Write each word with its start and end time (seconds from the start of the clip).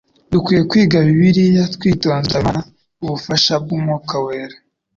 Dukwiye 0.31 0.61
kwiga 0.69 0.97
Bibliya 1.07 1.63
twitonze, 1.75 2.25
dusaba 2.27 2.43
Imana 2.51 2.61
ubufasha 3.03 3.53
bw'Umwuka 3.63 4.15
Wera 4.25 4.57